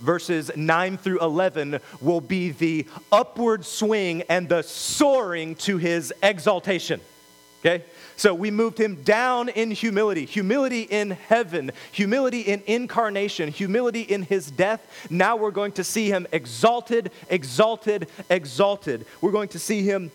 [0.00, 7.02] verses 9 through 11 will be the upward swing and the soaring to his exaltation.
[7.60, 7.84] Okay?
[8.16, 14.22] So we moved him down in humility, humility in heaven, humility in incarnation, humility in
[14.22, 14.86] his death.
[15.10, 19.06] Now we're going to see him exalted, exalted, exalted.
[19.20, 20.10] We're going to see him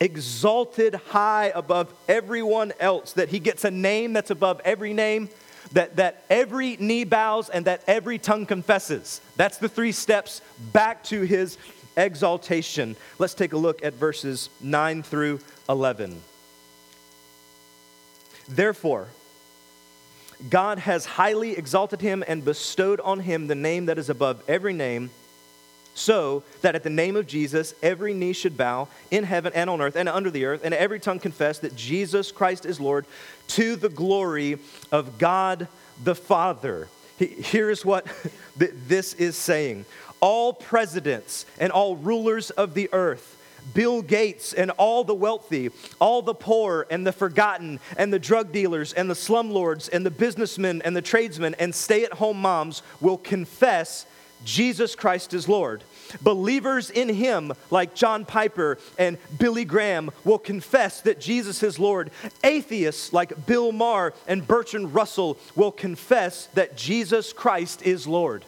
[0.00, 5.28] exalted high above everyone else, that he gets a name that's above every name,
[5.72, 9.20] that, that every knee bows and that every tongue confesses.
[9.36, 10.40] That's the three steps
[10.72, 11.58] back to his
[11.96, 12.96] exaltation.
[13.18, 16.20] Let's take a look at verses 9 through 11.
[18.48, 19.08] Therefore,
[20.48, 24.72] God has highly exalted him and bestowed on him the name that is above every
[24.72, 25.10] name,
[25.94, 29.80] so that at the name of Jesus every knee should bow in heaven and on
[29.80, 33.04] earth and under the earth, and every tongue confess that Jesus Christ is Lord
[33.48, 34.58] to the glory
[34.92, 35.66] of God
[36.04, 36.88] the Father.
[37.18, 38.06] Here's what
[38.56, 39.84] this is saying
[40.20, 43.37] All presidents and all rulers of the earth
[43.74, 48.52] Bill Gates and all the wealthy, all the poor and the forgotten, and the drug
[48.52, 52.82] dealers and the slumlords and the businessmen and the tradesmen and stay at home moms
[53.00, 54.06] will confess
[54.44, 55.82] Jesus Christ is Lord.
[56.20, 62.10] Believers in Him, like John Piper and Billy Graham, will confess that Jesus is Lord.
[62.44, 68.44] Atheists, like Bill Maher and Bertrand Russell, will confess that Jesus Christ is Lord.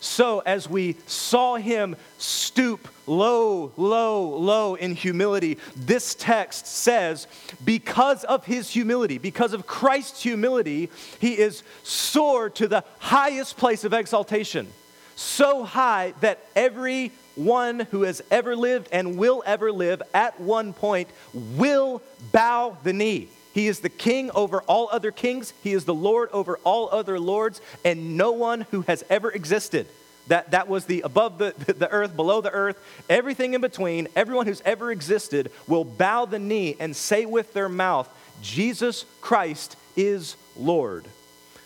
[0.00, 7.26] So, as we saw him stoop low, low, low in humility, this text says,
[7.66, 10.88] because of his humility, because of Christ's humility,
[11.18, 14.68] he is soared to the highest place of exaltation.
[15.16, 21.10] So high that everyone who has ever lived and will ever live at one point
[21.34, 22.00] will
[22.32, 23.28] bow the knee.
[23.52, 25.52] He is the king over all other kings.
[25.62, 29.86] He is the Lord over all other lords, and no one who has ever existed.
[30.28, 32.78] That, that was the above the, the earth, below the earth,
[33.08, 37.68] everything in between, everyone who's ever existed will bow the knee and say with their
[37.68, 38.08] mouth,
[38.40, 41.06] Jesus Christ is Lord.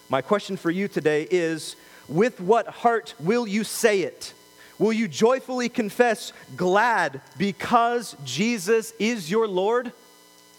[0.09, 1.77] My question for you today is
[2.09, 4.33] with what heart will you say it?
[4.79, 9.93] Will you joyfully confess, glad because Jesus is your Lord?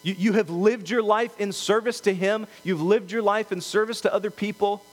[0.06, 3.60] You, you have lived your life in service to Him, you've lived your life in
[3.60, 4.86] service to other people.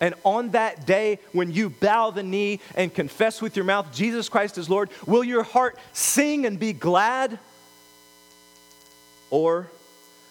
[0.00, 4.28] And on that day, when you bow the knee and confess with your mouth Jesus
[4.28, 7.38] Christ is Lord, will your heart sing and be glad?
[9.28, 9.68] Or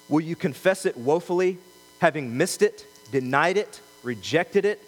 [0.10, 1.60] will you confess it woefully,
[2.00, 4.82] having missed it, denied it, rejected it,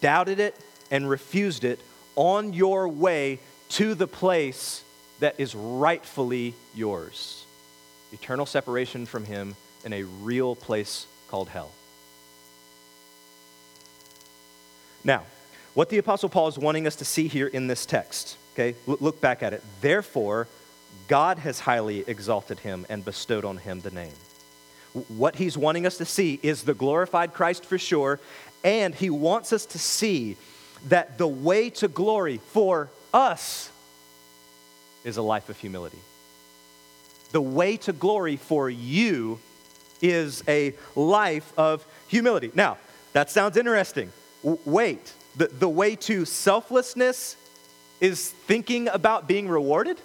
[0.00, 0.56] doubted it,
[0.90, 1.78] and refused it
[2.16, 3.38] on your way
[3.70, 4.82] to the place
[5.20, 7.44] that is rightfully yours?
[8.12, 11.70] Eternal separation from Him in a real place called hell.
[15.04, 15.22] Now,
[15.74, 19.20] what the Apostle Paul is wanting us to see here in this text, okay, look
[19.20, 19.62] back at it.
[19.80, 20.48] Therefore,
[21.06, 24.12] God has highly exalted him and bestowed on him the name.
[25.08, 28.18] What he's wanting us to see is the glorified Christ for sure,
[28.64, 30.36] and he wants us to see
[30.88, 33.70] that the way to glory for us
[35.04, 35.98] is a life of humility.
[37.32, 39.38] The way to glory for you
[40.00, 42.50] is a life of humility.
[42.54, 42.78] Now,
[43.12, 44.12] that sounds interesting.
[44.42, 47.36] W- wait, the, the way to selflessness
[48.00, 50.00] is thinking about being rewarded?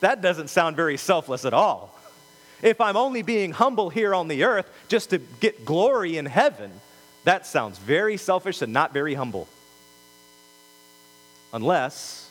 [0.00, 1.92] That doesn't sound very selfless at all.
[2.62, 6.70] If I'm only being humble here on the earth just to get glory in heaven,
[7.24, 9.48] that sounds very selfish and not very humble.
[11.52, 12.25] Unless,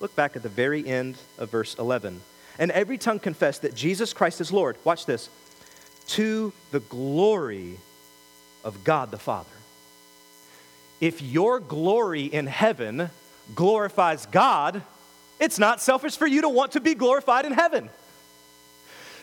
[0.00, 2.20] look back at the very end of verse 11.
[2.58, 4.76] And every tongue confess that Jesus Christ is Lord.
[4.84, 5.28] Watch this.
[6.08, 7.78] To the glory
[8.62, 9.50] of God the Father.
[11.00, 13.10] if your glory in heaven
[13.54, 14.82] glorifies God,
[15.38, 17.90] it's not selfish for you to want to be glorified in heaven.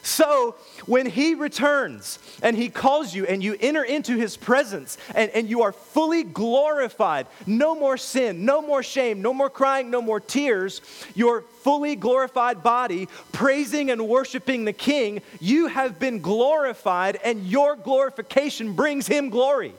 [0.04, 0.56] So
[0.88, 5.48] when he returns and he calls you and you enter into his presence and, and
[5.48, 10.20] you are fully glorified, no more sin, no more shame, no more crying, no more
[10.20, 10.82] tears,
[11.14, 17.76] your fully glorified body praising and worshiping the king, you have been glorified and your
[17.76, 19.74] glorification brings him glory.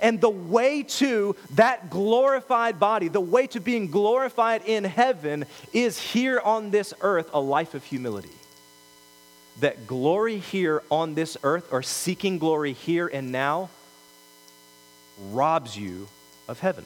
[0.00, 5.98] And the way to that glorified body, the way to being glorified in heaven, is
[6.00, 8.30] here on this earth a life of humility
[9.60, 13.70] that glory here on this earth or seeking glory here and now
[15.30, 16.08] robs you
[16.48, 16.84] of heaven.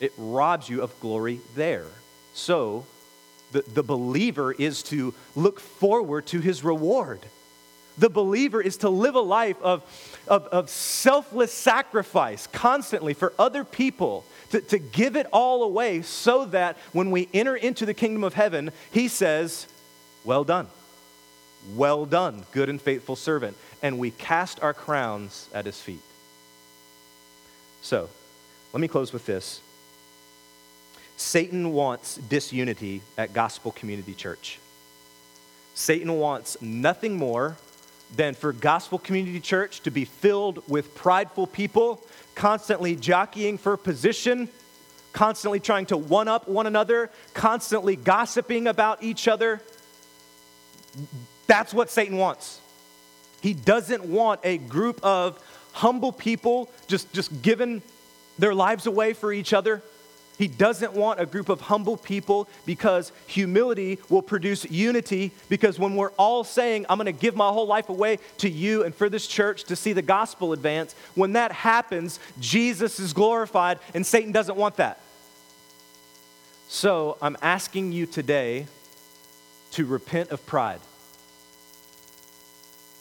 [0.00, 1.86] It robs you of glory there.
[2.34, 2.86] So,
[3.52, 7.20] the, the believer is to look forward to his reward.
[7.98, 9.82] The believer is to live a life of,
[10.28, 16.44] of, of selfless sacrifice constantly for other people, to, to give it all away so
[16.46, 19.66] that when we enter into the kingdom of heaven, he says,
[20.24, 20.66] Well done.
[21.74, 23.56] Well done, good and faithful servant.
[23.82, 26.00] And we cast our crowns at his feet.
[27.82, 28.08] So,
[28.72, 29.60] let me close with this.
[31.16, 34.58] Satan wants disunity at Gospel Community Church.
[35.74, 37.56] Satan wants nothing more
[38.14, 42.02] than for Gospel Community Church to be filled with prideful people,
[42.34, 44.48] constantly jockeying for position,
[45.12, 49.60] constantly trying to one up one another, constantly gossiping about each other
[51.46, 52.60] that's what Satan wants.
[53.40, 55.42] He doesn't want a group of
[55.72, 57.82] humble people just, just giving
[58.38, 59.82] their lives away for each other.
[60.38, 65.32] He doesn't want a group of humble people because humility will produce unity.
[65.48, 68.84] Because when we're all saying, I'm going to give my whole life away to you
[68.84, 73.78] and for this church to see the gospel advance, when that happens, Jesus is glorified,
[73.94, 75.00] and Satan doesn't want that.
[76.68, 78.66] So I'm asking you today
[79.72, 80.80] to repent of pride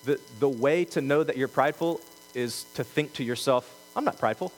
[0.06, 2.00] the, the way to know that you're prideful
[2.34, 4.52] is to think to yourself, I'm not prideful.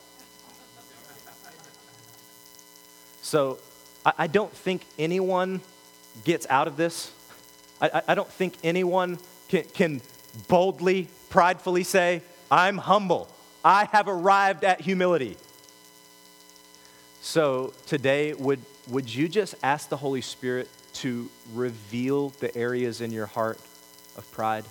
[3.21, 3.59] So
[4.05, 5.61] I, I don't think anyone
[6.23, 7.11] gets out of this.
[7.81, 9.19] I, I don't think anyone
[9.49, 10.01] can, can
[10.47, 13.29] boldly, pridefully say, I'm humble.
[13.63, 15.37] I have arrived at humility.
[17.21, 23.11] So today, would, would you just ask the Holy Spirit to reveal the areas in
[23.11, 23.59] your heart
[24.17, 24.63] of pride?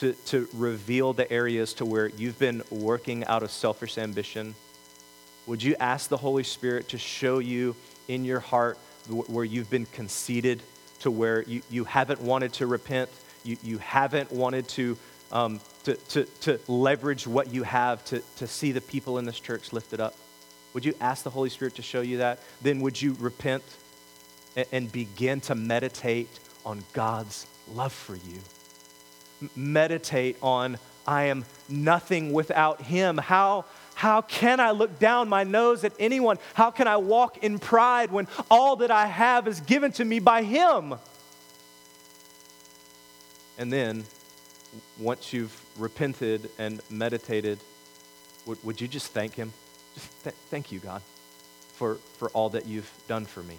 [0.00, 4.54] To, to reveal the areas to where you've been working out of selfish ambition?
[5.46, 7.74] Would you ask the Holy Spirit to show you
[8.06, 8.78] in your heart
[9.08, 10.62] where you've been conceited,
[11.00, 13.08] to where you, you haven't wanted to repent,
[13.44, 14.96] you, you haven't wanted to,
[15.32, 19.40] um, to, to, to leverage what you have to, to see the people in this
[19.40, 20.14] church lifted up?
[20.74, 22.40] Would you ask the Holy Spirit to show you that?
[22.60, 23.64] Then would you repent
[24.54, 26.28] and, and begin to meditate
[26.64, 28.38] on God's love for you?
[29.54, 33.16] Meditate on I am nothing without him.
[33.16, 33.64] How,
[33.94, 36.38] how can I look down my nose at anyone?
[36.52, 40.18] How can I walk in pride when all that I have is given to me
[40.18, 40.94] by him?
[43.56, 44.04] And then,
[44.98, 47.58] once you've repented and meditated,
[48.46, 49.52] would, would you just thank him?
[49.94, 51.00] Just th- thank you, God,
[51.72, 53.56] for, for all that you've done for me.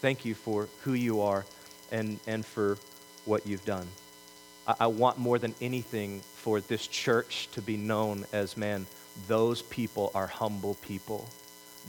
[0.00, 1.44] Thank you for who you are
[1.90, 2.78] and, and for
[3.24, 3.86] what you've done.
[4.66, 8.86] I, want more than anything for this church to be known as, man,
[9.26, 11.28] those people are humble people.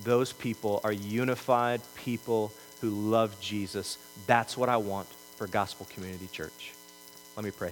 [0.04, 3.98] Those people are unified people who love Jesus.
[4.26, 5.08] That's what I want
[5.38, 6.74] for Gospel Community Church.
[7.36, 7.72] Let me pray.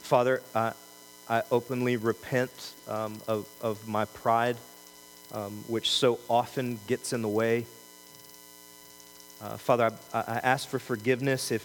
[0.00, 0.72] Father, I,
[1.28, 4.56] I openly repent um, of, of my pride,
[5.32, 7.66] um, which so often gets in the way
[9.42, 11.64] uh, Father, I, I, ask for forgiveness if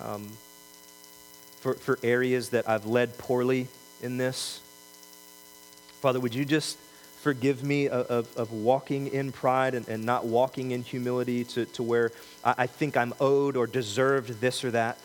[0.00, 0.30] um,
[1.60, 3.68] for, for areas that I've led poorly
[4.02, 4.60] in this.
[6.00, 6.78] Father, would you just
[7.22, 11.64] forgive me of, of, of walking in pride and, and, not walking in humility to,
[11.64, 12.12] to where
[12.44, 14.98] I, I think I'm owed or deserved this or that?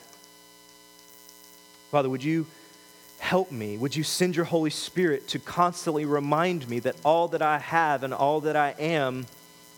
[1.89, 2.45] Father, would you
[3.17, 3.77] help me?
[3.77, 8.03] Would you send your Holy Spirit to constantly remind me that all that I have
[8.03, 9.25] and all that I am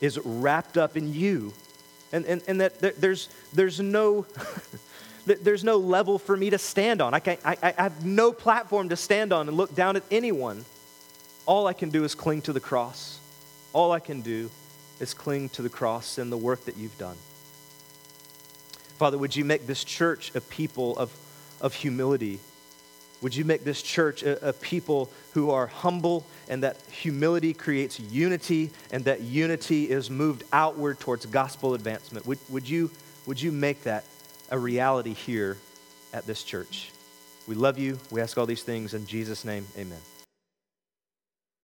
[0.01, 1.53] is wrapped up in you?
[2.14, 4.26] And, and, and that there's, there's, no,
[5.26, 7.14] there's no level for me to stand on.
[7.14, 10.64] I, can't, I, I have no platform to stand on and look down at anyone.
[11.45, 13.20] All I can do is cling to the cross.
[13.74, 14.49] All I can do
[14.99, 17.18] is cling to the cross and the work that you've done.
[18.99, 21.11] Father, would you make this church a people of,
[21.59, 22.39] of humility?
[23.24, 27.97] Would you make this church a, a, people who are humble and that humility creates
[27.97, 32.28] unity and that unity is moved outward towards gospel advancement?
[32.28, 32.91] Would, would, you,
[33.26, 34.03] would you make that
[34.51, 35.57] a reality here
[36.13, 36.91] at this church?
[37.47, 37.97] We love you.
[38.11, 39.65] We ask all these things in Jesus' name.
[39.78, 39.99] Amen.